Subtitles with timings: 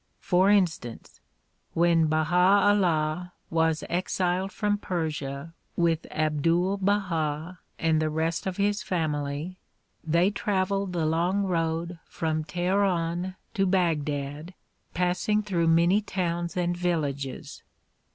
[0.19, 1.19] For instance,
[1.73, 8.81] when Baha 'Ullah was exiled from Persia with Abdul Baha and the rest of his
[8.81, 9.59] family,
[10.03, 14.55] they traveled the long road from Teheran to Baghdad,
[14.95, 17.61] passing through many towns and villages.